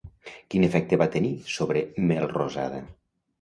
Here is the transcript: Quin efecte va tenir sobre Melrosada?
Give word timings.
Quin 0.53 0.63
efecte 0.67 0.97
va 1.01 1.07
tenir 1.17 1.31
sobre 1.57 1.85
Melrosada? 2.13 2.81